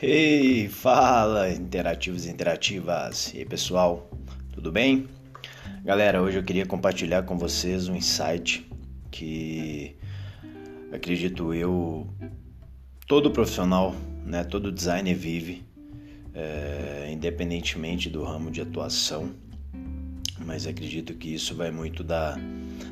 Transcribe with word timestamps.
Ei, 0.00 0.68
fala, 0.68 1.50
interativos 1.50 2.24
e 2.24 2.30
interativas. 2.30 3.34
E 3.34 3.38
aí, 3.38 3.44
pessoal, 3.44 4.08
tudo 4.52 4.70
bem? 4.70 5.08
Galera, 5.84 6.22
hoje 6.22 6.38
eu 6.38 6.44
queria 6.44 6.64
compartilhar 6.64 7.24
com 7.24 7.36
vocês 7.36 7.88
um 7.88 7.96
insight 7.96 8.64
que 9.10 9.96
acredito 10.92 11.52
eu 11.52 12.06
todo 13.08 13.32
profissional, 13.32 13.92
né, 14.24 14.44
todo 14.44 14.70
designer 14.70 15.16
vive, 15.16 15.64
é, 16.32 17.08
independentemente 17.10 18.08
do 18.08 18.22
ramo 18.22 18.52
de 18.52 18.60
atuação. 18.60 19.32
Mas 20.46 20.64
acredito 20.64 21.12
que 21.14 21.34
isso 21.34 21.56
vai 21.56 21.72
muito 21.72 22.04
da 22.04 22.38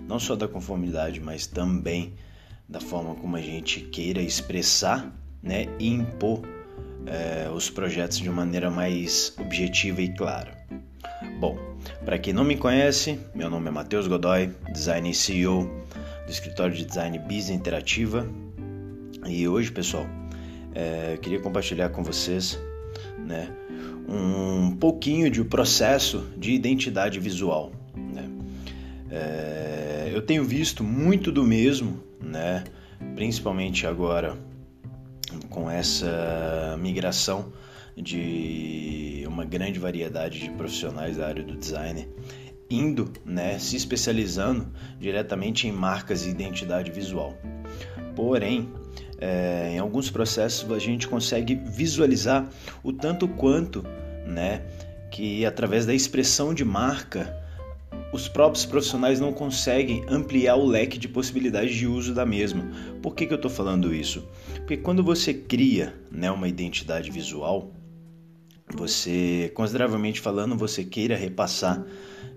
não 0.09 0.19
só 0.19 0.35
da 0.35 0.49
conformidade, 0.49 1.21
mas 1.21 1.47
também 1.47 2.15
da 2.69 2.81
forma 2.81 3.15
como 3.15 3.37
a 3.37 3.41
gente 3.41 3.81
queira 3.81 4.21
expressar, 4.21 5.17
né, 5.41 5.69
e 5.79 5.87
impor 5.87 6.56
é, 7.07 7.49
os 7.51 7.71
projetos 7.71 8.19
de 8.19 8.29
maneira 8.29 8.71
mais 8.71 9.35
objetiva 9.39 10.03
e 10.03 10.09
clara. 10.09 10.57
Bom, 11.39 11.59
para 12.05 12.19
quem 12.19 12.33
não 12.33 12.45
me 12.45 12.57
conhece, 12.57 13.19
meu 13.35 13.49
nome 13.49 13.69
é 13.69 13.71
Matheus 13.71 14.07
Godoy, 14.07 14.51
designer 14.73 15.15
CEO 15.15 15.65
do 16.25 16.31
escritório 16.31 16.75
de 16.75 16.85
design 16.85 17.19
Business 17.19 17.51
Interativa. 17.51 18.29
E 19.27 19.47
hoje, 19.47 19.71
pessoal, 19.71 20.07
é, 20.75 21.13
eu 21.15 21.19
queria 21.19 21.41
compartilhar 21.41 21.91
com 21.91 22.03
vocês 22.03 22.59
né, 23.19 23.49
um 24.09 24.77
pouquinho 24.77 25.31
de 25.31 25.43
processo 25.45 26.27
de 26.37 26.53
identidade 26.53 27.19
visual. 27.19 27.73
Né? 27.95 28.29
É, 29.11 30.11
eu 30.13 30.23
tenho 30.23 30.45
visto 30.45 30.83
muito 30.85 31.33
do 31.33 31.45
mesmo, 31.45 32.01
né, 32.21 32.65
principalmente 33.15 33.87
agora 33.87 34.37
com 35.49 35.71
essa 35.71 36.77
migração 36.79 37.53
de 37.97 39.25
uma 39.27 39.45
grande 39.45 39.79
variedade 39.79 40.41
de 40.41 40.51
profissionais 40.51 41.17
da 41.17 41.27
área 41.27 41.43
do 41.43 41.57
design 41.57 42.09
indo, 42.69 43.13
né, 43.25 43.59
se 43.59 43.77
especializando 43.77 44.67
diretamente 44.99 45.69
em 45.69 45.73
marcas 45.73 46.27
e 46.27 46.31
identidade 46.31 46.91
visual. 46.91 47.37
Porém, 48.15 48.69
é, 49.19 49.71
em 49.73 49.79
alguns 49.79 50.11
processos 50.11 50.71
a 50.73 50.79
gente 50.79 51.07
consegue 51.07 51.55
visualizar 51.55 52.49
o 52.83 52.93
tanto 52.93 53.29
quanto, 53.29 53.85
né, 54.27 54.63
que 55.11 55.47
através 55.47 55.87
da 55.87 55.95
expressão 55.95 56.53
de 56.53 56.65
marca 56.65 57.46
os 58.13 58.29
próprios 58.29 58.65
profissionais 58.65 59.21
não 59.21 59.33
conseguem 59.33 60.05
ampliar 60.09 60.57
o 60.57 60.67
leque 60.67 60.99
de 60.99 61.09
possibilidades 61.09 61.75
de 61.75 61.87
uso 61.87 62.15
da 62.15 62.25
mesma. 62.25 62.69
Por 63.03 63.15
que, 63.15 63.27
que 63.27 63.33
eu 63.33 63.37
estou 63.37 63.51
falando 63.51 63.95
isso? 63.95 64.27
Porque 64.55 64.77
quando 64.77 65.03
você 65.03 65.35
cria 65.35 65.95
né, 66.11 66.31
uma 66.31 66.49
identidade 66.49 67.11
visual, 67.11 67.73
você, 68.75 69.51
consideravelmente 69.55 70.21
falando, 70.21 70.57
você 70.57 70.85
queira 70.85 71.17
repassar 71.17 71.85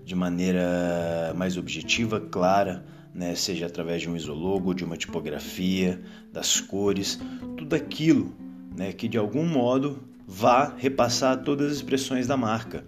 de 0.04 0.14
maneira 0.14 1.34
mais 1.36 1.56
objetiva, 1.56 2.20
clara, 2.20 2.84
né, 3.14 3.34
seja 3.34 3.66
através 3.66 4.02
de 4.02 4.08
um 4.08 4.16
isologo, 4.16 4.74
de 4.74 4.84
uma 4.84 4.96
tipografia, 4.96 6.00
das 6.32 6.60
cores, 6.60 7.18
tudo 7.56 7.74
aquilo 7.74 8.32
né, 8.76 8.92
que 8.92 9.08
de 9.08 9.18
algum 9.18 9.44
modo 9.44 9.98
vá 10.26 10.74
repassar 10.76 11.42
todas 11.42 11.70
as 11.70 11.76
expressões 11.78 12.26
da 12.26 12.36
marca. 12.36 12.84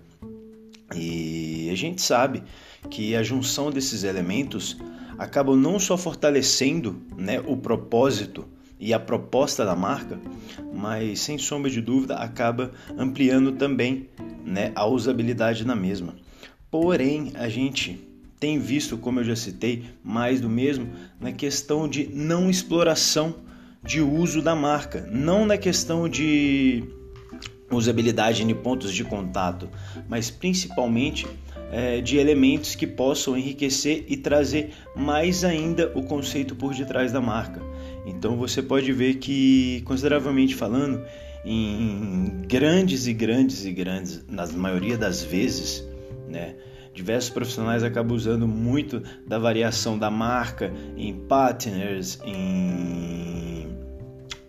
E 0.96 1.68
a 1.70 1.76
gente 1.76 2.02
sabe 2.02 2.42
que 2.90 3.14
a 3.14 3.22
junção 3.22 3.70
desses 3.70 4.04
elementos 4.04 4.76
acabam 5.18 5.56
não 5.56 5.78
só 5.78 5.96
fortalecendo 5.96 7.00
né, 7.16 7.40
o 7.46 7.56
propósito 7.56 8.46
e 8.78 8.92
a 8.92 8.98
proposta 8.98 9.64
da 9.64 9.76
marca, 9.76 10.20
mas 10.74 11.20
sem 11.20 11.38
sombra 11.38 11.70
de 11.70 11.80
dúvida 11.80 12.16
acaba 12.16 12.72
ampliando 12.98 13.52
também 13.52 14.08
né, 14.44 14.72
a 14.74 14.86
usabilidade 14.86 15.64
na 15.64 15.76
mesma. 15.76 16.14
Porém, 16.70 17.32
a 17.34 17.48
gente 17.48 18.08
tem 18.40 18.58
visto, 18.58 18.98
como 18.98 19.20
eu 19.20 19.24
já 19.24 19.36
citei, 19.36 19.84
mais 20.02 20.40
do 20.40 20.48
mesmo 20.48 20.90
na 21.20 21.30
questão 21.30 21.86
de 21.86 22.08
não 22.12 22.50
exploração 22.50 23.36
de 23.84 24.00
uso 24.00 24.42
da 24.42 24.56
marca, 24.56 25.08
não 25.12 25.46
na 25.46 25.56
questão 25.56 26.08
de 26.08 26.82
usabilidade 27.76 28.42
em 28.42 28.54
pontos 28.54 28.92
de 28.92 29.04
contato, 29.04 29.68
mas 30.08 30.30
principalmente 30.30 31.26
é, 31.70 32.00
de 32.00 32.18
elementos 32.18 32.74
que 32.74 32.86
possam 32.86 33.36
enriquecer 33.36 34.04
e 34.08 34.16
trazer 34.16 34.72
mais 34.94 35.42
ainda 35.42 35.90
o 35.94 36.02
conceito 36.02 36.54
por 36.54 36.74
detrás 36.74 37.10
da 37.12 37.20
marca. 37.20 37.62
Então 38.06 38.36
você 38.36 38.62
pode 38.62 38.92
ver 38.92 39.14
que, 39.14 39.82
consideravelmente 39.86 40.54
falando, 40.54 41.02
em 41.44 42.42
grandes 42.46 43.06
e 43.06 43.12
grandes 43.12 43.64
e 43.64 43.72
grandes, 43.72 44.24
na 44.28 44.46
maioria 44.48 44.96
das 44.96 45.22
vezes, 45.22 45.84
né, 46.28 46.54
diversos 46.94 47.30
profissionais 47.30 47.82
acabam 47.82 48.14
usando 48.14 48.46
muito 48.46 49.02
da 49.26 49.38
variação 49.38 49.98
da 49.98 50.10
marca 50.10 50.72
em 50.96 51.14
partners, 51.26 52.20
em 52.24 53.68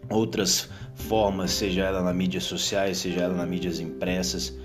outras 0.09 0.69
formas, 0.95 1.51
seja 1.51 1.83
ela 1.83 2.01
na 2.01 2.13
mídias 2.13 2.43
sociais, 2.43 2.97
seja 2.97 3.21
ela 3.21 3.35
nas 3.35 3.47
mídias 3.47 3.79
impressas. 3.79 4.57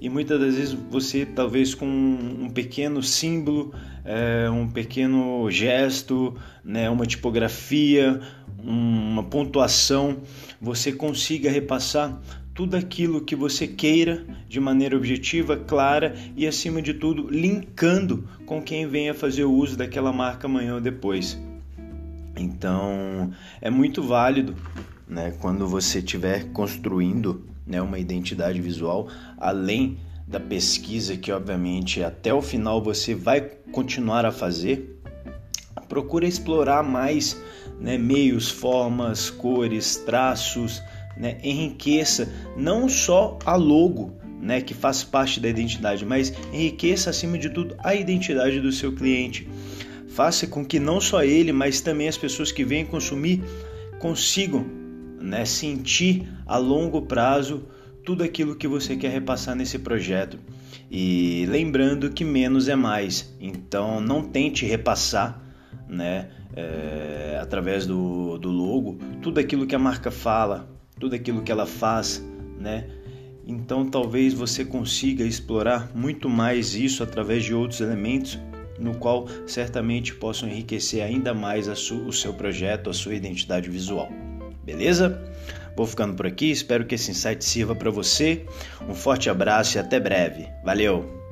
E 0.00 0.08
muitas 0.08 0.38
das 0.38 0.54
vezes 0.54 0.76
você, 0.90 1.24
talvez 1.24 1.74
com 1.74 1.86
um 1.86 2.50
pequeno 2.50 3.02
símbolo, 3.02 3.72
é, 4.04 4.48
um 4.50 4.68
pequeno 4.68 5.50
gesto, 5.50 6.36
né, 6.62 6.88
uma 6.90 7.06
tipografia, 7.06 8.20
uma 8.58 9.22
pontuação, 9.22 10.18
você 10.60 10.92
consiga 10.92 11.50
repassar 11.50 12.20
tudo 12.54 12.74
aquilo 12.74 13.20
que 13.20 13.36
você 13.36 13.66
queira 13.66 14.24
de 14.48 14.58
maneira 14.58 14.96
objetiva, 14.96 15.56
clara 15.56 16.14
e, 16.34 16.46
acima 16.46 16.80
de 16.80 16.94
tudo, 16.94 17.28
linkando 17.28 18.28
com 18.46 18.62
quem 18.62 18.86
venha 18.86 19.12
fazer 19.12 19.44
o 19.44 19.52
uso 19.52 19.76
daquela 19.76 20.12
marca 20.12 20.46
amanhã 20.46 20.74
ou 20.74 20.80
depois. 20.80 21.38
Então, 22.34 23.30
é 23.60 23.70
muito 23.70 24.02
válido 24.02 24.54
né, 25.08 25.32
quando 25.40 25.66
você 25.66 25.98
estiver 25.98 26.44
construindo 26.52 27.44
né, 27.66 27.80
uma 27.80 27.98
identidade 27.98 28.60
visual, 28.60 29.08
além 29.38 29.98
da 30.26 30.40
pesquisa 30.40 31.16
que 31.16 31.30
obviamente 31.30 32.02
até 32.02 32.34
o 32.34 32.42
final 32.42 32.82
você 32.82 33.14
vai 33.14 33.40
continuar 33.70 34.26
a 34.26 34.32
fazer, 34.32 34.98
procura 35.88 36.26
explorar 36.26 36.82
mais 36.82 37.40
né, 37.80 37.96
meios, 37.96 38.50
formas, 38.50 39.30
cores, 39.30 39.96
traços, 39.96 40.82
né, 41.16 41.38
enriqueça 41.42 42.32
não 42.56 42.88
só 42.88 43.38
a 43.44 43.54
logo, 43.54 44.12
né, 44.40 44.60
que 44.60 44.74
faz 44.74 45.04
parte 45.04 45.40
da 45.40 45.48
identidade, 45.48 46.04
mas 46.04 46.32
enriqueça 46.52 47.10
acima 47.10 47.38
de 47.38 47.48
tudo 47.50 47.76
a 47.82 47.94
identidade 47.94 48.60
do 48.60 48.72
seu 48.72 48.92
cliente. 48.92 49.48
Faça 50.08 50.46
com 50.46 50.64
que 50.64 50.80
não 50.80 51.00
só 51.00 51.22
ele, 51.22 51.52
mas 51.52 51.80
também 51.80 52.08
as 52.08 52.16
pessoas 52.16 52.50
que 52.50 52.64
vêm 52.64 52.84
consumir 52.84 53.42
consigam 53.98 54.85
né, 55.20 55.44
sentir 55.44 56.28
a 56.46 56.58
longo 56.58 57.02
prazo 57.02 57.64
tudo 58.04 58.22
aquilo 58.22 58.54
que 58.54 58.68
você 58.68 58.96
quer 58.96 59.10
repassar 59.10 59.56
nesse 59.56 59.78
projeto. 59.78 60.38
E 60.90 61.44
lembrando 61.48 62.10
que 62.10 62.24
menos 62.24 62.68
é 62.68 62.76
mais, 62.76 63.34
então 63.40 64.00
não 64.00 64.22
tente 64.22 64.64
repassar 64.64 65.42
né, 65.88 66.28
é, 66.54 67.38
através 67.40 67.86
do, 67.86 68.38
do 68.38 68.50
logo 68.50 68.98
tudo 69.20 69.40
aquilo 69.40 69.66
que 69.66 69.74
a 69.74 69.78
marca 69.78 70.10
fala, 70.10 70.68
tudo 70.98 71.14
aquilo 71.14 71.42
que 71.42 71.50
ela 71.50 71.66
faz, 71.66 72.24
né? 72.58 72.88
Então 73.46 73.88
talvez 73.88 74.34
você 74.34 74.64
consiga 74.64 75.24
explorar 75.24 75.90
muito 75.94 76.28
mais 76.28 76.74
isso 76.74 77.02
através 77.02 77.44
de 77.44 77.54
outros 77.54 77.80
elementos, 77.80 78.38
no 78.78 78.96
qual 78.96 79.26
certamente 79.46 80.14
possam 80.14 80.48
enriquecer 80.48 81.02
ainda 81.02 81.32
mais 81.32 81.68
o 81.68 82.12
seu 82.12 82.34
projeto, 82.34 82.90
a 82.90 82.94
sua 82.94 83.14
identidade 83.14 83.70
visual. 83.70 84.10
Beleza? 84.66 85.22
Vou 85.76 85.86
ficando 85.86 86.16
por 86.16 86.26
aqui, 86.26 86.50
espero 86.50 86.84
que 86.84 86.96
esse 86.96 87.12
insight 87.12 87.44
sirva 87.44 87.76
para 87.76 87.90
você. 87.90 88.44
Um 88.88 88.94
forte 88.94 89.30
abraço 89.30 89.76
e 89.76 89.78
até 89.78 90.00
breve. 90.00 90.48
Valeu! 90.64 91.24